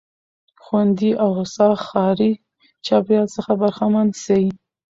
[0.63, 2.31] خوندي او هوسا ښاري
[2.85, 4.43] چاپېريال څخه برخمن سي.